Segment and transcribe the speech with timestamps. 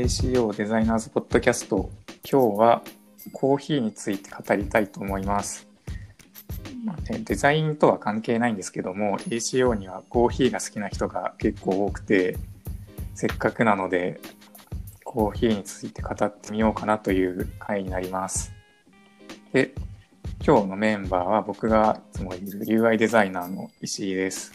[0.00, 1.90] ACO デザイナーズポッドキャスト
[2.26, 2.82] 今日は
[3.32, 5.68] コーヒーについて語りたいと思います、
[6.86, 12.38] まあね、デザインとは関係ないんですけども ACO にはコーヒーが好きな人が結構多くて
[13.14, 14.22] せっかくなので
[15.04, 18.54] コーヒーについて語ってみようかなという回になります。
[19.52, 19.74] で
[20.42, 24.54] 今日のメンバーは僕がいつもいる UI デザイナーの石井です。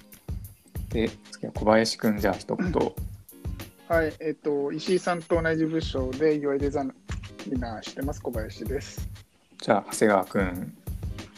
[0.89, 2.71] で次は小林くんじゃあ一言、
[3.87, 6.87] はい、えっ、と、石井さんと同じ部署で UI デザイ
[7.51, 9.07] ナーしてます、小林です。
[9.61, 10.77] じゃあ長谷川くん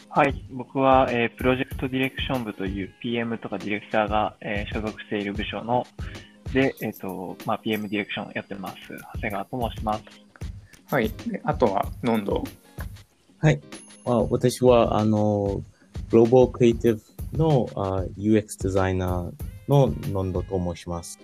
[0.08, 5.86] はい、僕は、えープロジェクトディレクション部という PM とかディレクターが、えー所属している部署の
[6.54, 8.76] で、えっ、と、まあ、PM ディレクションやってます。
[9.14, 10.02] 長谷川と申します。
[10.90, 12.42] はいであとはノンド
[13.40, 13.60] はい。
[14.06, 15.60] あ私は、あの、
[16.10, 17.00] グローバルクリエイティ
[17.32, 19.32] ブのあ UX デザイナー
[19.68, 21.20] のノンドと申します。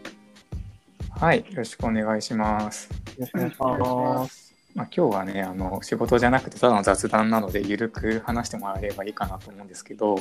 [1.20, 3.76] はいよろしくお願いしますよろしくお願いしま。
[3.78, 4.54] ますす。
[4.74, 10.16] まあ、今日はねあの仕事じゃなくてただの雑談なのでゆるく話してもらえればいいかなと思うんですけど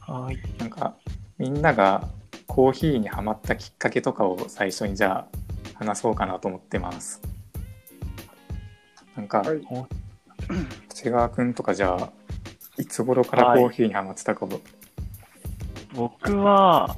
[0.00, 0.38] はい。
[0.58, 0.94] なんか
[1.38, 2.08] みんなが
[2.46, 5.38] コーヒーにはまったきっかけとかを最初にじゃあ
[5.74, 7.20] 話そうかなと思ってます。
[9.16, 9.60] なんか、はい
[10.94, 12.12] 長谷川くんとかじゃあ
[12.76, 14.60] いつ頃からコーヒーにはまってたかも、
[15.94, 16.96] 僕は、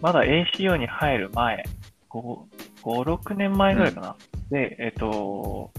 [0.00, 1.64] まだ ACO に入る前、
[2.10, 2.20] 5、
[2.82, 4.16] 5 6年前ぐらいかな。
[4.50, 5.70] で、えっ、と、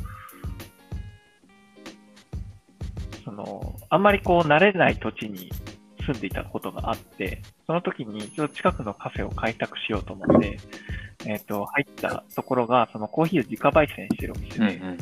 [3.23, 5.49] その、あんまりこう慣れない土地に
[6.05, 10.59] 住んでいたことがあって、その時にちょっと近くのカフェを開拓しようと思って、
[11.25, 14.97] えっ、と、入ったところが、そのコーヒーを自家焙煎してるお店で、うんうん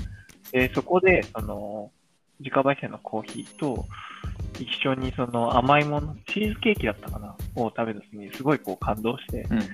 [0.51, 1.91] で、そこで、その、
[2.39, 3.85] 自家焙煎のコーヒーと、
[4.59, 9.65] 一緒にその甘いもの、チーズケーキだったかなを食べた時にすごいこう感動して、うんうん。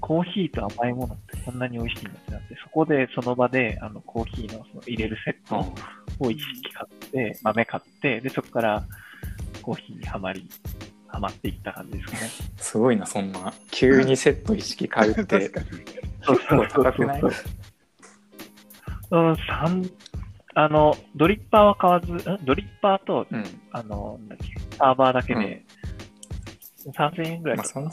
[0.00, 5.72] コーヒーと甘いものってこんなに美味しいんだってなって、そこでその場であのコーヒーのその入れるセット
[6.18, 8.84] を一式買って、豆買って、で、そこから
[9.62, 10.48] コーヒーにはまり、
[11.08, 12.18] はまっていった感じですかね。
[12.56, 13.52] すごいなそんな。
[13.70, 15.50] 急にセット意識買うって。
[15.50, 15.66] 確かに。
[16.22, 17.22] そう結構高くない？
[19.12, 19.90] うん、三
[20.64, 23.44] あの、ドリッパーは買わず、んドリッパーと、うん。
[23.72, 25.64] あの、なんだっけ、サーバーだけで、
[26.88, 27.92] 3000円ぐらいまあかな3000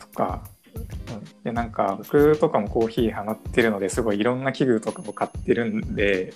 [0.00, 0.42] とか、
[0.74, 6.34] うん、でなんか僕とかもコーヒーハマってるのですごいいろんな器具とかも買ってるんで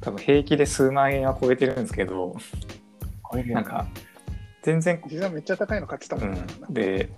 [0.00, 2.36] 多分平気で数万円は超えてるんですけど
[3.22, 3.86] これなんか
[4.62, 6.32] 全然実はめっちゃ高いの買ってたもん。
[6.32, 6.40] ね。
[6.68, 7.10] うん、で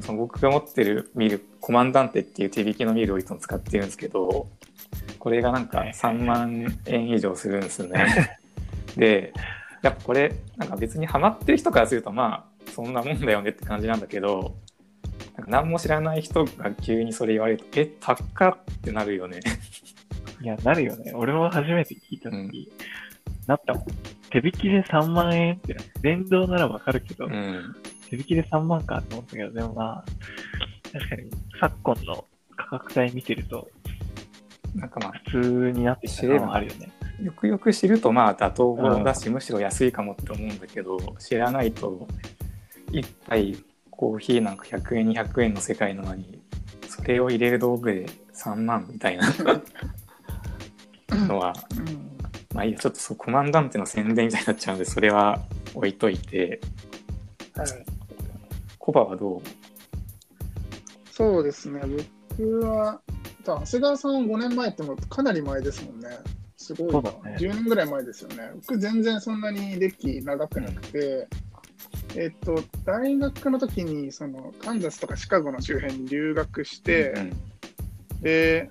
[0.00, 4.48] その僕が持ってるミルコマンダンテっていう手引きのミルをいつも使ってるんですけど
[5.26, 8.38] これがなんか3万円以上するんですよね。
[8.96, 9.32] で
[9.82, 14.54] やっぱこれなんか別にハマってる人からするとまあそんなもんだよねって感じなんだけど
[15.36, 18.14] なんか何も知らない人が急にそれ言われるとえ高
[18.50, 19.40] っってなるよね。
[20.40, 21.12] いや、なるよね。
[21.12, 22.70] 俺も初めて聞いたとき、
[23.48, 23.84] なったもん。
[24.30, 27.74] 手引きで3万円ってな、電動ならわかるけど、うん
[28.10, 30.04] 手引きで3万かって思ったけど、でもまあ、
[30.92, 32.24] 確かに昨今の
[32.56, 33.68] 価格帯見てると、
[34.74, 36.92] なんかまあ普通になってきたのはあるよね。
[37.22, 42.06] よくよく知るとまあ妥当だし、むしろ安いかもって思うんだけど知らないと
[42.92, 43.56] 一杯
[43.90, 46.42] コーヒーなんか100円200円の世界なのに
[46.88, 49.26] それを入れる道具で3万みたいな
[51.26, 52.10] のはうん。
[52.54, 55.42] まあいいやちょっとそうコマンダンテの宣伝みたいになっちゃうんでそれは
[55.74, 56.60] 置いといて
[57.54, 57.66] はい、
[58.78, 59.40] コバはどう？
[61.10, 61.80] そうですね、
[62.36, 63.00] 僕は、
[63.54, 66.08] 長谷川さんは5年前ってもかなり前ですもんね。
[66.56, 67.36] すごいな、ね。
[67.38, 68.50] 10年ぐらい前ですよね。
[68.54, 71.28] 僕全然そんなに歴長くなくて、
[72.14, 77.32] えっと、大学の時にそのカンザスとかシカゴの周辺に留学して、うん
[78.20, 78.70] で、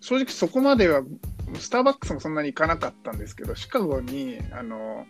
[0.00, 1.02] 正直そこまでは、
[1.58, 5.06] スターバックスもそんなに行かなかったんですけど、シカゴに、あの、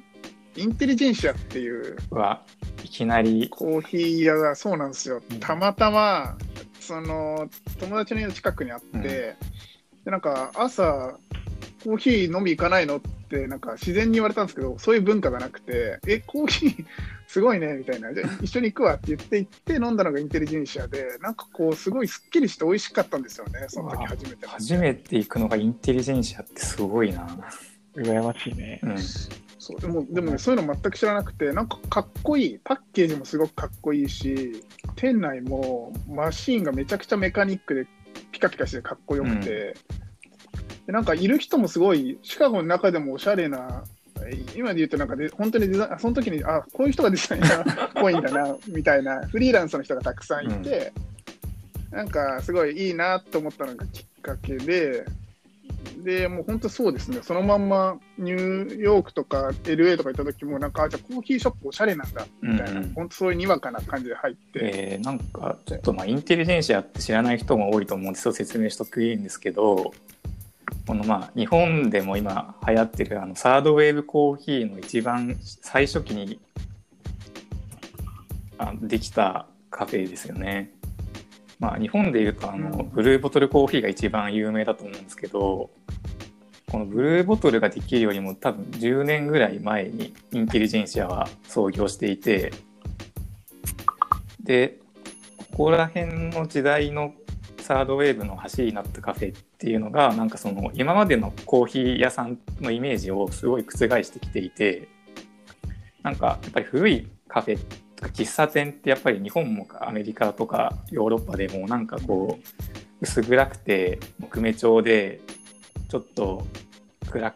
[0.57, 2.43] インテリジェンシアっていうは
[2.83, 3.49] いきなり。
[3.51, 5.23] コーヒー屋がそうなんですよ。
[5.31, 5.41] うん。
[5.41, 6.39] たまたま、
[6.87, 7.49] その、
[7.81, 9.37] 友達の家の近くにあって、うんで、
[10.13, 11.19] なんか朝、
[11.85, 16.87] コーヒー飲み行かないのって、なんか自然に言われたんですけど、そういう文化がなくて、え、コーヒー
[17.27, 18.15] すごいね、みたいな。
[18.15, 24.47] じゃあ 一緒に行くわって言って行って飲んだのがインテリジェンシアで、なんかこう、すごいすっきりして美味しかったんですよね、その時初めて。
[24.47, 27.27] 初めて行くのがインテリジェンシアってすごいな。
[27.97, 28.81] 羨ましいね。
[28.83, 28.97] うん
[29.67, 34.63] そうでもでもね、そういうの全く知らなくて、なんかかっこいい、パッケージもすごくかっこいいし、
[34.95, 37.89] 店内もマシーンがめちゃくちゃメカニックで
[38.31, 39.75] ピカピカしてかっこよくて、
[40.87, 43.83] でなんかいる人もすごい、シカゴの中でもおしゃれな、
[44.55, 50.93] 今で言うとなんかで、本当にデザイン、その時に、あ、こういう人がデザイナーっぽいんだな、 みたいな、フリーランスの人がたくさんいて、
[51.91, 55.05] なんかすごいいいなと思ったのがきっかけで、
[56.03, 62.93] で、もう本当そうですね、そのまんまニューヨークとか LA とか行った時も、なんか、あじゃあコーヒーショップおしゃれなんだ、みたいな、うんうん。
[62.95, 69.93] 本当そういうにわかな感じで入って、えーなんかちょっとまあインテリジェンシアって知らない人も多いと思うんでそう説明しとくいいんですけど
[70.87, 76.41] このまあ日本でも今流行ってるあのサードウェーブコーヒーの一番最初期に
[78.59, 80.73] あできたカフェですよね。
[81.59, 85.71] まあ日本でいうとあの、ブルーボトルコーヒーが一番有名だと思うんですけど
[86.71, 92.53] このブルーボトルができるよりも多分10年ぐらい前にインテリジェンシアは創業していて
[94.43, 94.79] で
[95.53, 97.15] ここら辺の時代の
[97.61, 104.89] サードウェーブの走りになったカフェっていうのがなんかその今までのコーヒー屋さんのイメージをすごい覆してきていて
[106.03, 115.21] なんかやっぱり古いカフェとか喫茶店ってやっぱり日本もアメリカとかヨーロッパでもなんかこう薄暗くて木目調で
[115.89, 116.47] ちょっと
[117.11, 117.33] 暗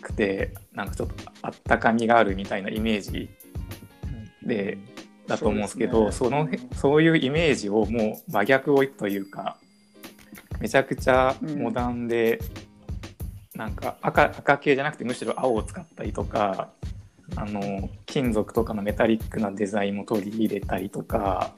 [0.00, 3.28] くてなんかちょっとあったかみがあるみたいなイメージ
[4.42, 4.78] で
[5.26, 9.58] だと思うんですけどそ,、のそういうイメージをもう真逆をいくというか
[10.60, 12.40] めちゃくちゃモダンで、
[13.54, 16.70] なんか赤赤系じゃなくてむしろ青を使ったりとか
[17.40, 21.54] あの金属とかのメタリックなデザインも取り入れたりとか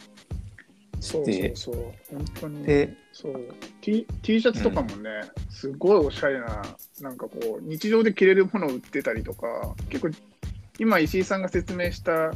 [1.01, 2.65] そうしてそうそう、本当に。
[2.65, 3.41] でそう。
[3.81, 5.11] T, T シャツとかもね、
[5.49, 6.63] すごいおしゃれな、
[7.01, 10.15] なんかこう、日常で着れるものを売ってたりとか、結構、
[10.79, 12.33] 今、石井さんが説明した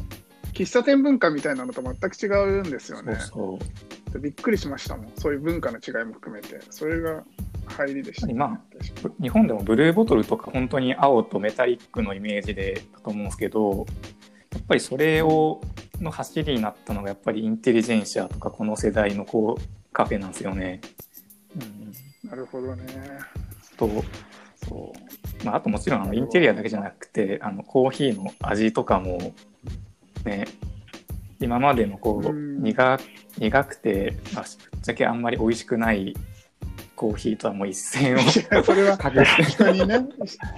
[0.53, 2.27] 喫茶店文化みたいなのと全く違
[2.61, 3.17] うんですよね。
[3.17, 3.65] そう
[4.13, 4.21] そう。
[4.21, 7.25] びっくりしましたもん、そういう文化の違いも含めて、それが
[7.67, 8.35] 入りでした、ね。
[8.35, 13.87] ま確かに日本でもブルーボトルとか本当に青とメタリックのイメージでだと思うんですけど
[14.53, 15.61] やっぱりそれを
[16.01, 19.63] の走りになったのがやっぱりインテリジェンシアとかこの世代のこう
[19.93, 20.81] カフェなんですよね。
[22.25, 22.85] なるほどね。
[23.77, 23.89] と
[24.67, 24.93] そ
[25.43, 29.35] う、まあ、あともちろんあのインテリアだけじゃなくてあのコーヒーの味とかも
[30.25, 30.47] ね
[31.41, 32.99] 今までのこう、うん苦
[33.39, 36.15] 苦くて、まあ、ぶっちゃけあんまり美味しくない
[36.97, 38.19] コーヒーとはもう一線を
[38.65, 40.07] それは隠して人にね、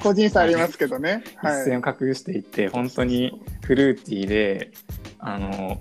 [0.03, 1.23] 個人差ありますけどね。
[1.25, 1.65] 一はい。
[1.65, 4.73] 線を隠していて、本当にフルーティーで
[5.19, 5.81] あの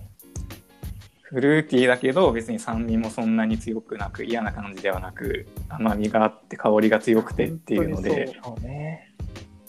[1.24, 9.12] フルーティーだけど別に酸味もそんなに強くなく嫌な感じではなく甘みがあって香りが強くてっていうので本そうね。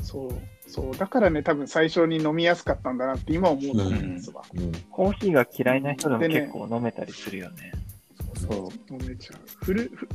[0.02, 0.30] そう、
[0.68, 4.42] そう、だからね、多分最初に飲みやすかったんだなって今思うと思うんですわ。
[4.54, 7.72] うんコーヒーが嫌いな人でも結構飲めたりするよね。
[8.36, 9.64] そう飲めちゃう。
[9.64, 10.08] フルフ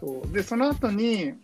[0.00, 0.32] そう。
[0.32, 1.34] で、その後に、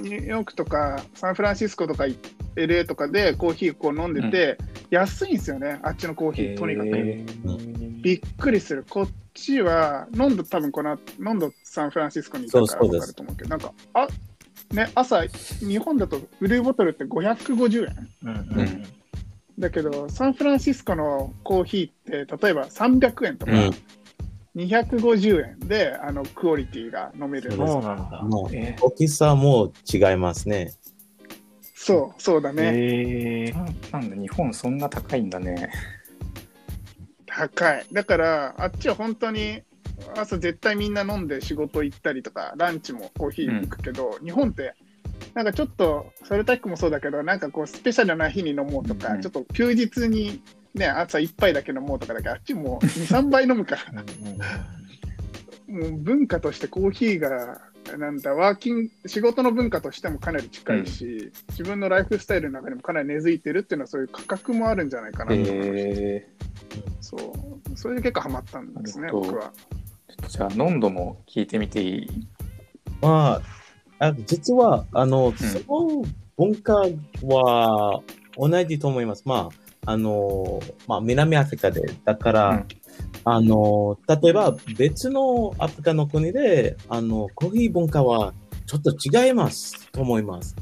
[0.00, 2.06] ニューヨークとかサンフランシスコとか
[2.54, 4.58] LA とかでコーヒーこう飲んでて、
[4.90, 6.88] 安いんですよね、あっちのコーヒー、とにかく。
[6.88, 8.84] へーびっくりする。
[8.88, 13.00] こっちは、飲んど多分この、飲んどサンフランシスコにいたから分そうそうです。
[13.00, 14.08] かると思うけど、なんか、あ
[14.72, 18.08] ね、朝、日本だとブルーボトルって550円？
[18.24, 18.60] うんうん。
[18.60, 18.82] うん。
[19.58, 23.70] だけど、サンフランシスコのコーヒーって、例えば300円とか、うん
[24.56, 28.22] 250円であのクオリティが飲めるんですそうなんだ。
[28.22, 30.72] もうえ大きさも違いますね。
[31.74, 32.62] そう、そうだね。
[32.64, 35.70] へえーななんだ日本そんな高いんだね。
[37.26, 37.86] 高い。
[37.92, 39.62] だから、あっちは本当に
[40.16, 44.74] 朝絶対みんな飲んで仕事行ったりとか、ランチもコーヒー行くけど、日本って、
[45.34, 50.42] なんかちょっと、ソルタックもそうだけど、なんかこう、スペシャルな日に飲もうとか、うんちょっと休日に、
[50.76, 53.82] ね、朝一杯だけ飲もうとかだけど、あっちもう2、3杯飲むから、
[55.68, 57.60] もう文化としてコーヒーが、
[57.98, 65.50] なんだ、ワーキング、仕事の文化としてもかなり近いし、自分のライフスタイルの中にもかなり根付いてるっていうのは、そういう価格もあるんじゃないかなと。
[65.50, 65.62] 思
[67.00, 67.76] そう。
[67.76, 69.44] それで結構ハマったんですね、僕は。
[69.44, 69.50] ー、ちょ
[70.22, 72.28] っとじゃあノンドも聞いてみていい？
[73.00, 73.40] ま
[73.98, 76.04] あ、あ実は、あの、その
[76.36, 76.82] 文化
[77.22, 78.02] は
[78.36, 79.22] 同じと思います。
[79.24, 82.66] まあ、あの、まあ、南アフリカで、だから、うん
[83.24, 88.32] あの、例えば別のアフリカの国で、あの、コーヒー文化は
[88.66, 90.54] ちょっと違いますと思います。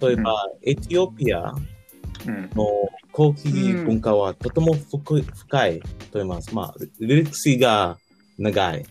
[0.00, 1.52] 例えば、エチオピア
[2.26, 2.66] うんの
[3.12, 6.54] コーヒー文化はとても深い深いと思います。
[6.54, 7.96] まあ、歴史が
[8.38, 8.86] 長い。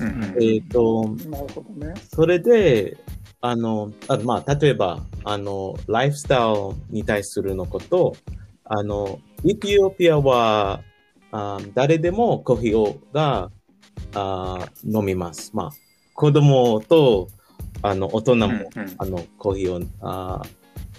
[0.00, 1.94] うんうんえっ、と、なるほどね。
[2.12, 2.96] それで、
[3.40, 8.16] あの、あまあ、例えば、あの、ライフスタイルに対するのこと、
[8.64, 10.80] あの、エチオピアは、
[11.32, 13.50] あ誰でもコーヒーをが
[14.14, 15.50] あ飲みます。
[15.54, 15.72] まあ、
[16.14, 17.28] 子供と、
[17.82, 20.42] あの、大人も、うんうんあの、コーヒーをあ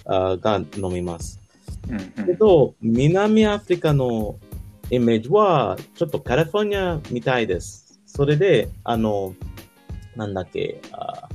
[0.04, 1.40] あが飲みます。
[1.88, 4.38] うんうんけど、南アフリカの
[4.90, 8.00] イメージは、ちょっとカリフォルニアみたいです。
[8.06, 9.34] それで、あの、
[10.14, 11.28] なんだっけ、あ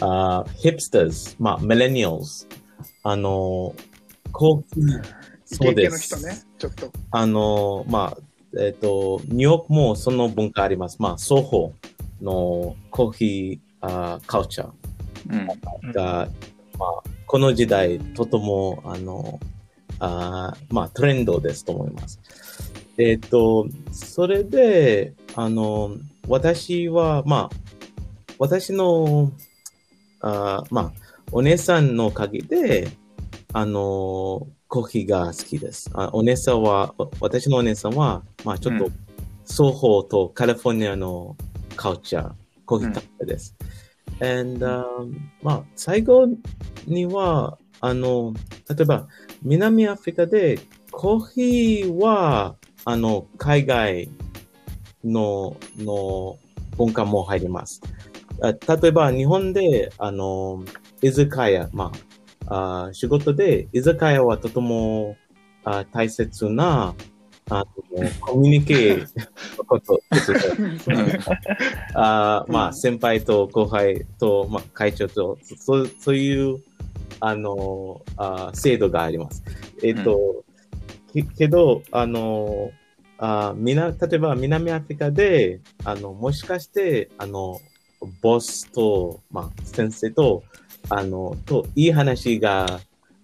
[0.00, 2.46] あヒップスターズ、まあ、ミレニアルズ、
[3.02, 3.74] あの、
[4.32, 5.02] コーヒー、
[5.56, 6.14] イケイケそうです。
[6.14, 6.92] の人ね、ちょっと。
[7.10, 10.96] あの、まあ、えっ、と、ニューヨークもその文化あります。
[11.00, 11.72] まあ、ソホ
[12.22, 14.70] のコーヒーあーカルチャー。
[15.30, 16.28] うんが、
[16.78, 19.40] まあ、この時代、とても、あの、
[19.98, 22.20] あーまあ、トレンドですと思います。
[22.98, 25.96] えっ、と、それで、あの、
[26.28, 27.56] 私は、まあ、
[28.38, 29.32] 私の、
[30.20, 30.92] あーまあ、
[31.32, 32.88] お姉さんのおかげで、
[33.52, 35.88] あの、コーヒーが好きです。
[35.94, 38.92] あお姉さんは、わ私のお姉さんは、まあ、ちょっと、うん
[39.46, 41.36] 双方とカリフォルニアの
[41.76, 42.32] カルチャー、
[42.64, 43.54] コーヒーカルチャーです。
[44.20, 46.26] And, um, まあ、最後
[46.86, 48.32] には、あの、
[48.70, 49.06] 例えば、
[49.42, 50.58] 南アフリカで
[50.90, 54.08] コーヒーは、あの、海外
[55.04, 56.38] の、の
[56.78, 57.82] 文化も入ります。
[58.40, 60.64] あ例えば、日本で、あの、
[61.02, 62.13] 居酒屋、まあ、
[62.46, 65.16] あ仕事で、居酒屋はとても
[65.64, 66.94] あ大切な、
[67.50, 67.66] あの、
[68.20, 71.18] コミュニケーションのことですね。
[71.94, 76.62] あーまあ、先輩と後輩と、まあ、会長と、そそういう、
[77.20, 79.42] あのあー制度があります。
[79.82, 80.44] えっ、と、
[81.12, 82.70] けけど、あの
[83.18, 87.60] あーみな、例えば南アフリカで、あの、もしかして、あの、
[88.20, 90.42] ボスと、まあ、先生と、
[90.88, 92.80] あの、と、いい話が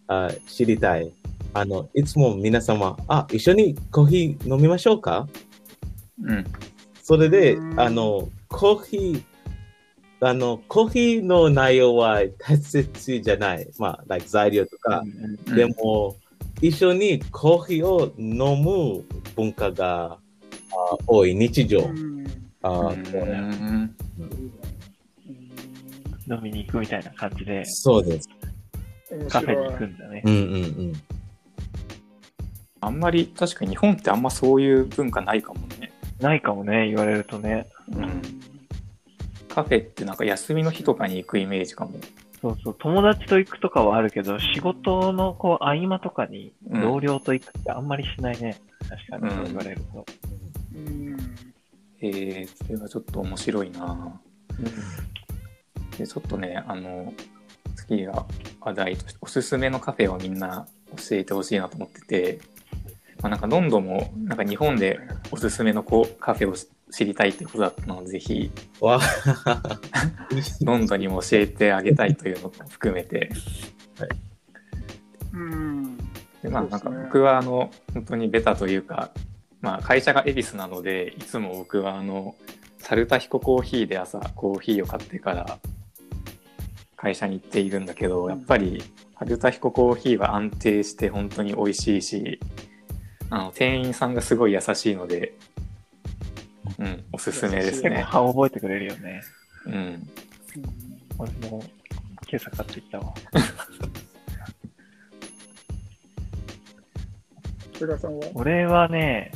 [0.07, 1.13] あ知りたい。
[1.53, 5.29] あの、いつも皆様、あ、一緒にコーヒー飲みましょうか？
[6.23, 6.45] うん
[7.03, 9.23] それでう、んあの、コーヒー、
[10.21, 13.69] あの、コーヒーの内容は大切じゃない。
[13.79, 15.03] まあ、like 材料とか。
[15.47, 16.17] うんでも、
[16.63, 19.03] 一緒にコーヒーを飲む
[19.35, 20.19] 文化が
[20.73, 21.81] あ多い日常。
[21.81, 22.27] うん
[22.63, 23.97] あうん
[26.31, 28.29] 飲みに行くみたいな感じで、そうです。
[29.11, 29.79] 面カフェに行。
[29.79, 30.23] くんだね。
[30.25, 30.93] うんうんうん。
[32.81, 35.93] あんまり確かに日本ってあんまそういう文化ないかもね。
[36.21, 37.67] ないかもね、言われるとね。
[37.91, 38.23] うん、
[39.49, 41.93] カフェってなんか休みの日とかに行くイメージかも。
[42.41, 48.61] そうそう、友達と行くとかはあるけど、仕事のこう合間とかにうん同僚と行くってあんまりしないね。
[48.89, 50.07] 確かに、うんそう言われると。
[50.75, 51.17] うん
[52.03, 54.21] えー、それはちょっと面白いな
[56.01, 57.13] でちょっとね、あの、
[57.77, 58.27] 次が
[58.61, 60.67] 話題として、おすすめのカフェをみんな
[60.97, 62.41] 教えてほしいなと思ってて、
[63.23, 64.99] まあ、なんかロンドンも、なんか日本で
[65.31, 66.55] おすすめのこうカフェを
[66.91, 69.01] 知りたいってことだったので、ぜひ、わ
[70.63, 73.31] ロンドンにも教えてあげたいというのも含めて、
[75.33, 75.97] うん。
[76.43, 79.11] でまあなんか僕はあの本当にベタというか、
[79.61, 82.35] まあ、会社が恵比寿なのでいつも僕はあの
[82.79, 85.59] サルタヒココーヒーで朝コーヒーを買ってから
[87.01, 88.83] 会社に行っているんだけどやっぱり
[89.19, 92.39] サルタヒココーヒーは安定して本当に美味しいし
[93.31, 95.33] あの店員さんがすごい優しいので、
[96.79, 98.03] うん、おすすめですね。
[98.03, 99.23] 歯覚えてくれるよね。
[99.67, 100.11] うん、
[101.17, 101.63] 俺も
[102.29, 103.15] 今朝買ってきたわ。
[107.75, 108.27] 菅さんは？
[108.35, 109.33] 俺はね、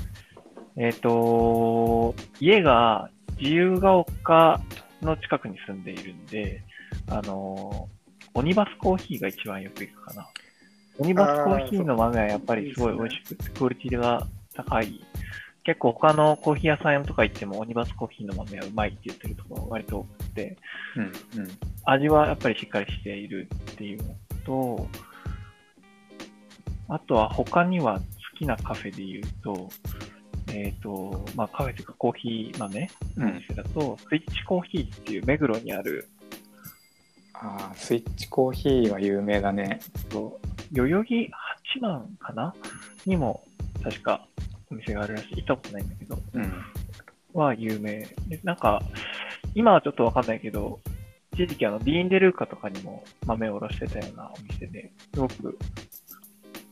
[0.77, 4.61] えっ、と、家が自由が丘
[5.03, 6.63] の近くに住んでいるんで、
[7.09, 7.89] あの、
[8.35, 10.29] オニバスコーヒーが一番よく行くかな。
[10.99, 15.01] オニバスコーヒーの豆はやっぱりすごい美味しくて、クオリティが高い。
[15.65, 20.59] 結構他のコーヒー屋さんとか行ってもオニバスコーヒーの豆はうまいって言ってるところが割と多くて、
[20.97, 21.51] うん、うん、
[21.85, 24.89] 味はやっぱりしっかりしているっていうのと、
[26.89, 28.05] あとは他には好
[28.39, 29.69] きなカフェで言うと、
[30.53, 33.33] えっ、と、まあカフェというかコーヒー豆の。
[33.33, 36.09] 店だと、スイッチコーヒーっていう目黒にある、
[37.47, 39.81] ああ、スイッチコーヒーは有名だね。
[40.09, 40.41] と
[40.73, 42.55] 代々木八幡かな？
[43.05, 43.45] にも
[43.83, 44.27] 確か
[44.71, 45.37] お店があるらしい。
[45.37, 46.65] 行ったことないんだけど、うん、
[47.35, 48.01] は有名。
[48.29, 48.83] で、なんか、
[49.55, 50.81] 今はちょっとわかんないけど、
[51.35, 55.59] 一時期あの、ビーンデルーカとかにも豆を卸してたようなお店で、すごく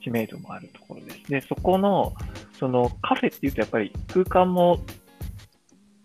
[0.02, 1.31] 知名度もあるところです。
[1.31, 2.14] で、そこの、
[2.59, 4.81] そのカフェっていうとやっぱり空間も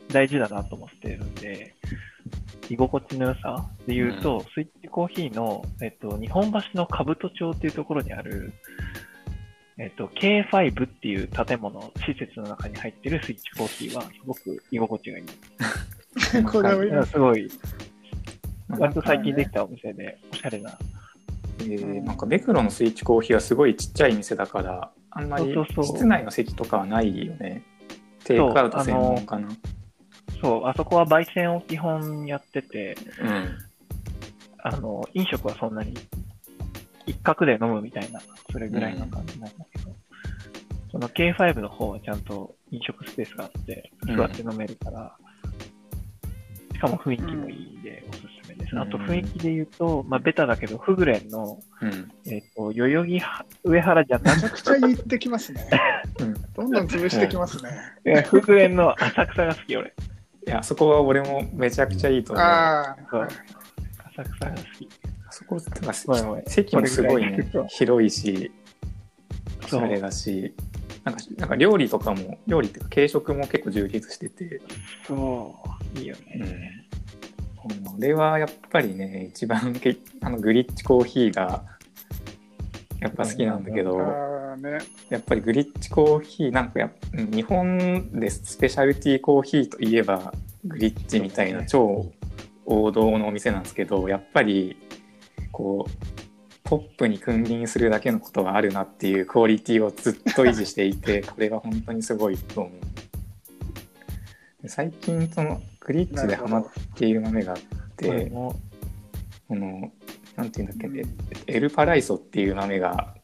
[0.09, 1.73] 大事だなと思ってるんで、
[2.69, 8.53] 居心地の良さで言うと、スイッチコーヒーの、えっと、日本橋の兜町っていうところにある、
[9.77, 15.25] えっと、K5 っていう建物、施設の中に入ってるスイッチコーヒーは、すごく居心地がいい。
[16.51, 17.49] これはいいすごい、
[18.67, 20.77] まあ割と最近できたお店で、おしゃれな。
[21.59, 27.63] えーなんかベクロのスイッチコーヒーはすごいちっちゃい店だからあんまり室内の席とかはないよね。
[28.23, 29.47] テイクアウト専門かな
[30.41, 33.57] そう、あそこは焙煎を基本やってて、うん
[34.59, 35.93] あの、飲食はそんなに
[37.05, 39.95] 一角で飲むみたいな、それぐらいの感じなんだけど、
[40.91, 45.15] その K5 の方はちゃんと飲食スペースがあって、うん座って飲めるから、
[46.73, 48.73] しかも雰囲気もいいんでおすすめです。
[48.73, 55.69] うんあと雰囲気で言うと、まあベタだけど、フグレンの、うんえっ、と、代々木は上原じゃなめちゃくちゃ言ってきますね。
[56.19, 57.69] うんどんどん潰してきますね。
[57.97, 59.93] くて、フグレンの浅草が好き、俺。
[60.47, 62.45] いやそこは俺もめちゃくちゃいいと思う。
[62.45, 63.27] ああ
[64.07, 64.89] 浅草が好き。
[65.29, 67.51] そことかごめんごめん席もすごいね。
[67.67, 68.51] 広いし
[69.65, 70.55] おしゃれだし。
[71.03, 74.61] なんかなんか料理とかも料理っていうか軽食も結構充実してて。
[75.05, 75.55] そ
[75.95, 76.41] う、いいようん。
[76.41, 76.85] ね。
[77.55, 81.65] これはやっぱりね一番けあのグリッチコーヒーが
[83.01, 84.79] やっぱ好きなんだけど、ああね。
[85.09, 90.33] やっぱりグリッチコーヒーなんかや日本でスペシャルティーコーヒーといえば
[90.65, 92.11] グリッチみたいな超
[92.65, 94.77] 王道のお店なんですけどやっぱり
[95.51, 102.73] こうトップに君臨するだけのことはあるなっていうクオリティをずっと維持していて これは本当にすごいと思う。
[104.63, 107.59] で最近そのグリッチでハマっている豆があっ
[107.95, 108.29] て、
[109.47, 109.91] この、
[110.35, 111.03] なんていうんだっけ、ね、
[111.47, 113.15] エルパライソっていう豆が、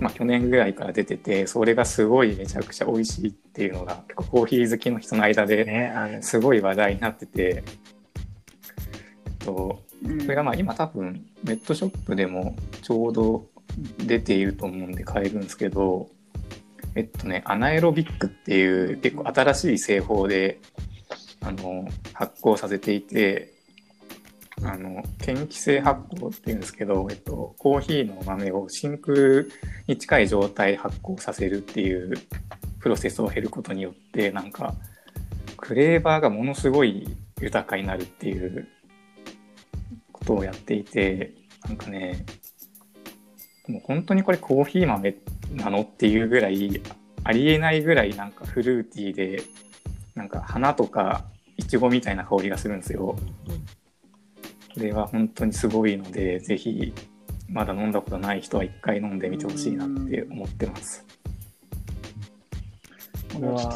[0.00, 7.64] まあ、去年ぐらいから出てて、それがすごいめちゃくちゃ美味しいっていうのが、結構コーヒー好きの人の間ですごい話題になってて、
[9.26, 10.20] えっと、うん。
[10.20, 13.46] それがまあ今多分ネットショップでもちょうど
[13.98, 16.08] 出ていると思うんで買えるんですけど、
[16.94, 20.60] えっとね、アナエロビックっていう結構新しい製法で
[21.40, 23.54] あの発酵させていて、
[24.62, 29.44] あの嫌気性発酵っていうんですけど、えっと、コーヒーの豆を真空
[29.86, 32.14] に近い状態で発酵させるっていう
[32.80, 34.74] プロセスを経ることによってなんか
[35.60, 38.68] フレーバーがものすごい豊かになるっていう
[40.12, 41.34] ことをやっていて
[41.66, 42.24] なんかね
[43.68, 45.16] もう本当にこれコーヒー豆
[45.52, 46.80] なのっていうぐらい
[47.24, 49.42] ありえないぐらいなんかフルーティーで
[50.14, 51.24] なんか花とか
[51.56, 53.16] いちごみたいな香りがするんですよ。
[54.78, 56.94] これは本当にすごいのでぜひ
[57.48, 61.04] まだ飲んだことない人は一回飲んでみてほしいなって思ってます。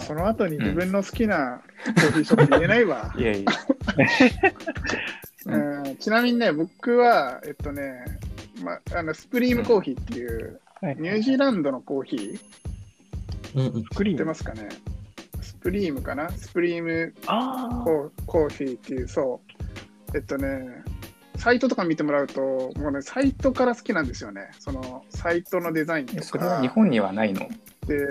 [0.07, 3.13] その後に自分の好きなコーヒーショップ言えないわ。
[3.19, 3.53] いやいや、
[5.85, 8.05] うん、ちなみにね、僕は、えっとね、
[8.63, 12.41] ま、あのスプリームコーヒーっていう、はいニュージーランドのコーヒー、
[13.55, 14.25] うんうん知って。
[14.25, 14.69] ますかね
[15.41, 16.29] スプリームかな？
[16.31, 19.41] スプリームあコーコーヒーっていう、そ
[20.13, 20.17] う。
[20.17, 20.83] えっとね、
[21.37, 24.51] サイトとか見てもらうと、もうね、サイトから好きなんですよね。
[24.59, 26.23] その、サイトのデザインとか。
[26.23, 27.49] それは日本にはないの？
[27.87, 28.07] で、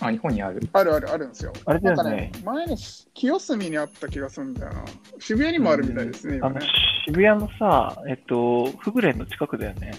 [0.00, 0.60] あ、日本にある。
[0.72, 1.52] あるあるあるんですよ。
[1.66, 1.70] あ。
[1.72, 2.76] あれだよなんかねね。、前の
[3.14, 4.84] 清澄にあった気がするんだよな。
[5.18, 6.66] 渋谷にもあるみたいですね、あの今ね。、
[7.06, 9.92] 渋谷のさ、えっと、フグレンの近くだよね。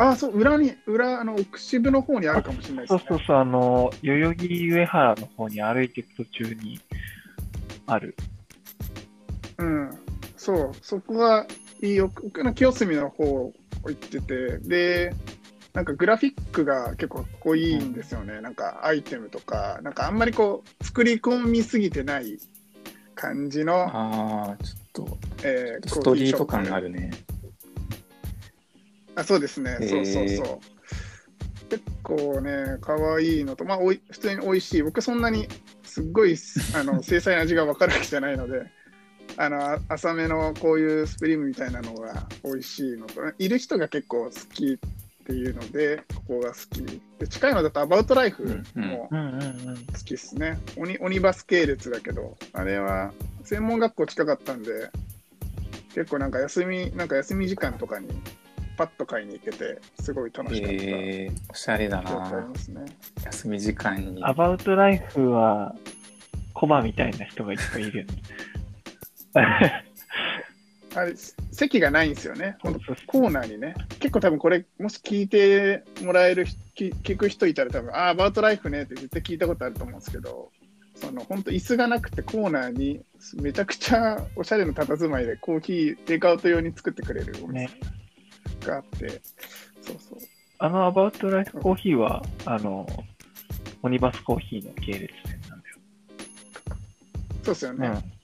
[0.00, 3.00] あ、そう、裏に、裏、あの、奥渋の方にあるかもしれないですね。
[3.08, 6.80] そうそうそう、あの、代々木上原の方に歩いていく途中に
[7.86, 8.14] ある。
[9.58, 9.90] うん。
[10.38, 11.46] そう、そこが
[11.82, 12.10] いいよ。
[12.22, 13.52] 僕の清澄の方
[13.84, 15.12] 行ってて、で、
[15.74, 18.40] なんかグラフィックが結構かっこいいんですよね。
[18.40, 22.38] なんかアイテムとか、なんかあんまりこう、作り込みすぎてない
[23.14, 26.88] 感じの、ああ、ちょっと、えーストリート感がある。
[26.88, 27.10] るね。
[29.16, 29.76] あ、そうですね。
[29.80, 30.58] そうそうそう。
[31.68, 34.82] 結構ね、可愛いのと、まあ、おい普通に美味しい。
[34.82, 35.48] 僕そんなに
[35.82, 36.36] すっごい
[36.74, 38.66] あの 精細な味が分かるわけじゃないので、
[39.40, 44.78] あのあ浅めのこういうスプリームみたいなのが美味しいのと、いる人が結構好きっ
[45.24, 47.00] ていうので、ここが好き。
[47.20, 49.38] で近いのだとアバウトライフもうんうんう
[49.72, 49.76] ん。
[49.86, 50.58] 好きですね。
[50.76, 53.12] オニオニバス系列だけど、あれは
[53.44, 54.90] 専門学校近かったんで、
[55.94, 58.08] 結構なんか休み、なんか休み時間とかに
[58.76, 60.74] パッと買いに行けて、すごい楽しかった。
[60.74, 62.10] えー、おしゃれだな。
[62.12, 62.80] ますね。
[63.24, 64.24] 休み時間に。
[64.24, 65.76] アバウトライフは、
[66.54, 68.14] コマみたいな人がいっぱいいるよね。
[70.94, 71.14] あれ、
[71.52, 72.56] 席がないんですよね。
[72.62, 73.74] コーナーにね。
[74.00, 80.50] 結構多分これ、もし聞いてもらえる人、聞聞く人いたら多分、ああ、アバウトライフねって絶対聞いたことあると思うんですけど、
[80.94, 83.00] その本当椅子がなくてコーナーに
[83.40, 87.70] めちゃくちゃおしゃれな佇まいでコーヒーテイクアウト用に作ってくれるお店ね。
[88.62, 89.08] があって、
[89.80, 90.18] そうそう。
[90.58, 92.86] あのアバウトライフコーヒーは、あの、
[93.82, 95.76] オニバスコーヒーの系列店なんだよ。
[97.44, 97.88] そうですよね。
[97.88, 98.17] うん。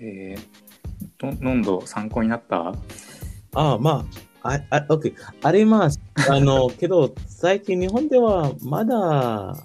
[0.00, 2.74] えーんど参考になった？
[3.54, 4.06] ああ、ま
[4.42, 5.12] あ、あ、あ、OK。
[5.42, 6.00] あります。
[6.28, 9.56] あの、 けど、最近日本ではまだ、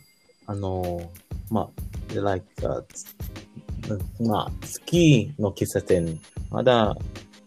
[0.48, 1.10] あの、
[1.50, 2.84] まあ、like, あ
[4.20, 6.20] まあ、スキーの喫茶店、
[6.50, 6.96] まだ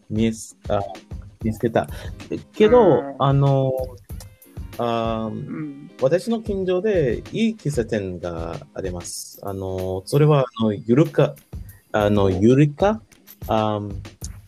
[0.08, 0.80] 見つあ
[1.42, 1.88] 見つけた。
[2.54, 3.72] けどうん、あの、
[4.78, 5.90] あうん。
[6.00, 9.40] 私の近所でいい喫茶店があります。
[9.42, 11.34] あの、それは、あの、ゆるか、
[11.92, 13.00] あの、ゆるか、
[13.46, 13.80] あ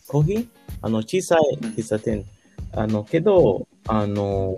[0.06, 0.48] コーヒー？
[0.82, 2.24] あの、小さい喫茶店。
[2.72, 4.56] あの、けど、あの、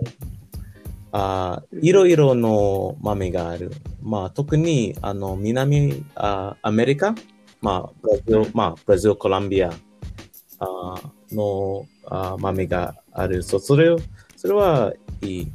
[1.11, 3.71] あいろいろの豆がある。
[4.01, 7.15] まあ、特に、あの、南あアメリカ、
[7.61, 9.71] まあ、ブラジル、まあ、ブラジル、コロンビア？
[10.59, 10.95] あ
[11.31, 13.43] のあ豆がある。
[13.43, 13.97] そう、それを、
[14.35, 15.51] それはいい。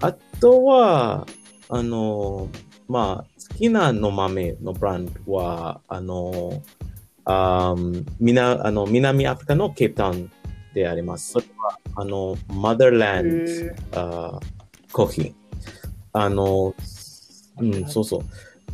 [0.00, 1.26] あとは、
[1.68, 2.48] あの、
[2.88, 6.62] まあ、好きなの豆のブランドは、あの、
[7.24, 7.74] あ
[8.18, 10.30] みなあの南アフリカのケープタウン
[10.74, 11.32] であります。
[11.32, 14.40] それは、あの、マダーランド、えあ
[14.92, 15.34] コーヒー。
[16.12, 16.74] あの、
[17.58, 18.20] うん、そうそう。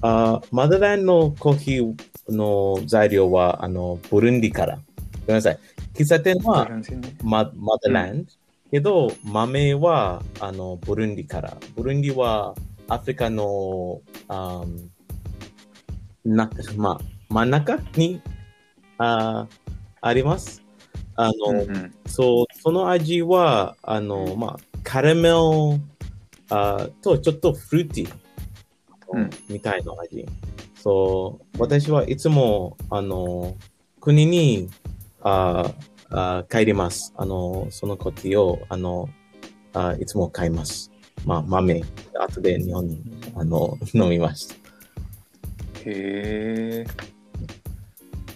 [0.01, 1.95] あマダーランドのコーヒー
[2.29, 4.77] の材料は、あの、ブルンディから。
[4.77, 4.81] ご
[5.29, 5.59] めんなさい。
[5.95, 6.69] 喫茶店は、
[7.23, 8.31] ママダーランド、
[8.71, 11.57] けど、豆はあのブルンディから。
[11.77, 12.55] ブルンディは
[12.89, 14.65] アフリカのあ
[16.25, 18.21] な、まあ、真ん中に
[18.99, 19.47] あ
[20.01, 20.63] あります。
[21.17, 25.35] あの、うんうんそう、その味は、あの、まあ、カラメル
[26.51, 28.15] あとちょっとフルーティー、
[29.13, 30.27] うんみたいな味。
[30.75, 33.57] そう、私はいつも、あの、
[34.01, 34.71] 国に
[35.21, 35.73] あ
[36.11, 37.13] あ帰ります。
[37.17, 39.09] あの、そのコーヒーを、あの、
[39.75, 40.88] あいつも買います。
[41.25, 41.83] まあ、豆、
[42.19, 43.03] 後で日本に、
[43.35, 44.55] あの、 飲みました。
[44.55, 44.57] へ
[45.87, 46.87] え。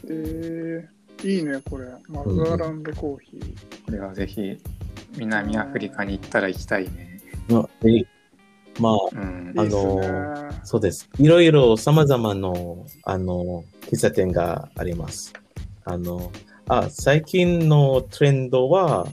[0.09, 1.87] えー、いいね、これ。
[2.09, 3.85] マザーランドコーヒー。
[3.87, 4.59] これはぜひ
[5.17, 7.21] 南アフリカに行ったら行きたいね。
[7.49, 8.05] まあ、え
[8.81, 9.55] まあ、うん。
[9.57, 10.61] いいっすね。
[10.65, 11.09] そうです。
[11.19, 15.33] いろいろ様々の、あの、喫茶店があります。
[15.85, 16.31] あの、
[16.69, 19.07] あ、最近のトレンドは、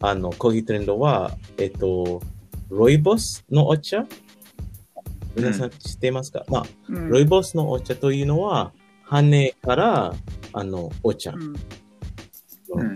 [0.00, 2.22] あの、コーヒートレンドは、えっと、
[2.70, 4.06] ロイボスのお茶？
[5.34, 7.10] 皆さん知っていますか、まあ、うん。
[7.10, 10.14] ロイボスのお茶というのは、羽から、
[10.52, 11.32] あの、お茶。
[11.32, 11.56] うん。
[12.80, 12.94] うん。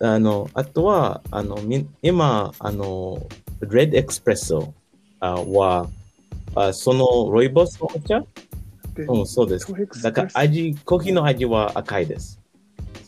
[0.00, 3.26] あの、あとは、あの、み今、あの、
[3.62, 4.72] レッドエクスプレッソ
[5.18, 5.88] あは、
[6.54, 8.20] あそのロイボスのお茶？
[8.94, 9.74] でうん、そうです。
[10.02, 12.40] だから味、コーヒーの味は赤いです。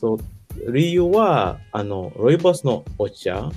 [0.01, 3.51] そう、理由は、あの、ロイボスのお茶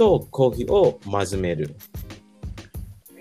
[0.00, 1.76] とコーヒーを混ぜめる。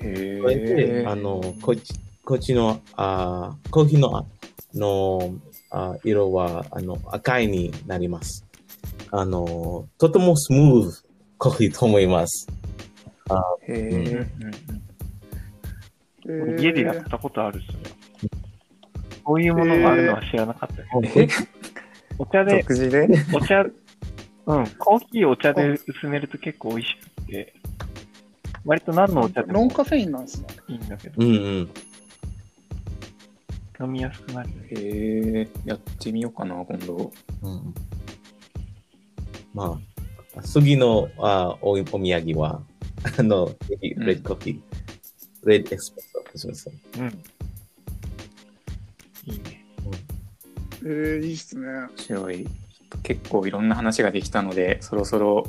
[0.01, 1.05] へそれで、え。
[1.05, 4.25] あの、こっち、こっちの、あコーヒーの、
[4.73, 5.35] の
[5.71, 8.45] あ色は、あの、赤いになります。
[9.11, 11.03] あの、とてもスムーズ
[11.37, 12.47] コーヒーと思います。
[13.67, 14.27] へえ。
[16.27, 18.29] えー家でやったことあるっすね。
[19.23, 21.41] こういうものがあるのは知らなかったです。
[21.43, 21.47] え？
[22.19, 22.63] お茶で？
[23.33, 23.65] お茶、
[24.49, 27.53] うん、コーヒーお茶で薄めると結構美味しくて、
[28.65, 30.47] 割と何のお茶でもノンカフェインなんですね。
[30.67, 31.69] いいんだけど、うんうん。
[33.79, 34.67] 飲みやすくなるよね。
[34.71, 35.49] へえ。
[35.65, 37.11] やってみようかな、今度。
[37.43, 37.73] うん、
[39.53, 39.79] ま
[40.35, 42.63] あ、次のあおお土産は、
[43.19, 47.05] あの、ぜひレッドコーヒー、レッドエクスプレッソすみません。
[47.05, 47.23] うん。
[49.31, 49.65] いいね。
[50.81, 51.67] えー、いいっすね。
[51.67, 52.47] 面白い。
[53.03, 55.47] 結構いろんな話ができたので、そろそろ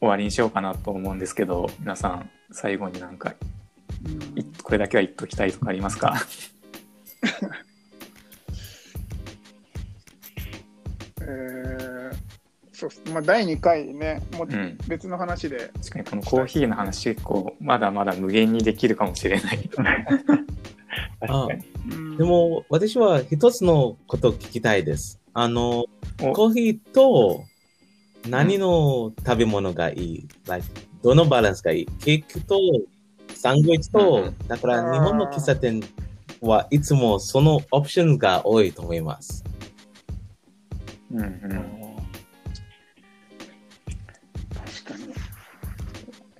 [0.00, 3.34] 終わりにしようかなと思うんですけど、皆さん、最後になんか、
[4.62, 6.14] これだけは言っときたいとかありますか？
[11.20, 12.16] えー、
[12.72, 13.02] そうっす。
[13.12, 14.78] まあ、第2回ね、もううん。
[14.86, 19.68] 別の話で、確かにこのコーヒーの話結構まだまだ無限にできるかもしれない。
[19.76, 19.86] 確
[21.26, 21.64] かに。
[21.92, 25.20] うんでも、私は一つのことを聞きたいです。
[25.34, 25.86] あの、お
[26.18, 27.44] コーヒーと
[28.28, 30.66] 何の食べ物がいい、like
[31.02, 31.86] どのバランスがいい？
[31.86, 32.58] ケーキと
[33.34, 35.80] サンドイッチと、うんだから日本の喫茶店
[36.40, 39.44] はいつもそのオプションが多いと思います。
[41.12, 41.28] うんうん。
[44.52, 45.14] 確かに。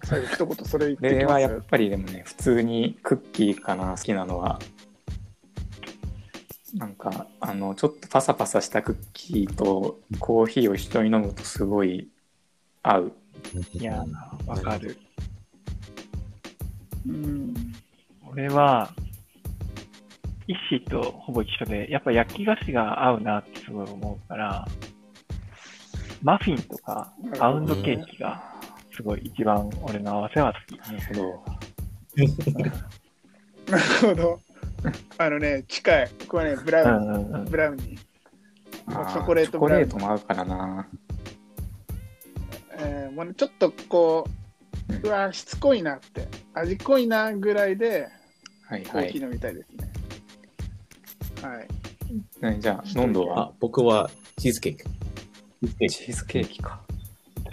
[0.03, 4.59] 最後一言それ言ってきますはやっぱりでもね、普通にクッキーかな、好きなのは。
[6.75, 12.09] なんか、あの、ちょっとパサパサしたクッキーとコーヒーを一緒に飲むとすごい
[12.83, 13.13] 合う。
[13.73, 14.05] いや
[14.47, 14.99] わかる。
[17.07, 17.55] うん。
[18.31, 18.93] 俺は、
[20.47, 24.67] イッシーとほぼ一緒で、やっぱ焼き菓子が合うなってすごい思うから、
[26.23, 28.43] マフィンとかパウンドケーキが
[28.95, 30.79] すごい一番俺の合わせは好き。
[30.79, 31.45] なるほど。
[33.71, 34.48] なるほど。
[35.19, 36.11] あのね、近い。
[36.29, 37.45] これね、ブラうウン、んうんうん。
[37.47, 37.99] ブラウニー。
[38.87, 40.89] あチョコレートチョコブラウンレートも合うからな。
[42.81, 44.25] えーもうねちょっとこ
[44.89, 48.09] うんう、うわ、しつこいなって、味濃いなぐらいで、
[48.69, 48.85] はいはい。
[48.85, 49.93] コーヒー飲みたいですね。
[51.43, 51.69] はい。
[52.55, 53.41] ねじゃあ、飲んどは？
[53.49, 55.89] あ僕はチーズケーキ。
[55.89, 56.81] チーズケーキか。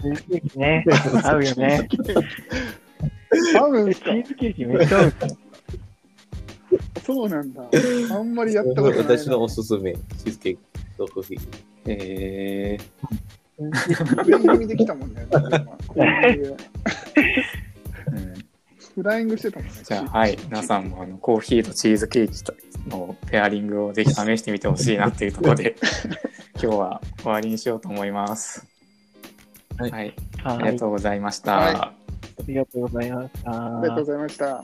[0.02, 0.86] チーズケーキね。
[1.24, 1.88] 合うよね。
[3.60, 5.14] 合うんすかチーズケーキめっちゃ合う。
[7.04, 7.64] そうなんだ。
[8.12, 9.04] あんまりやったことないな。
[9.04, 10.60] 私のおすすめ、チーズケーキ
[10.98, 11.40] とコーヒー。
[11.88, 12.78] え
[14.26, 15.26] 上に見できたもんね。
[18.96, 19.74] フライングしてたもんね。
[19.84, 20.38] じゃあ、はい。
[20.46, 22.54] 皆さんもあのコーヒーとチーズケーキと
[22.88, 25.76] のペアリングをぜひ試してみてほしいなっていうところで、
[26.62, 28.66] 今日は終わりにしようと思います。
[29.78, 30.14] はいはい。
[30.44, 31.56] はありがとうございました。
[31.58, 33.52] はいありがとうございました。
[33.52, 34.64] ありがとうございました。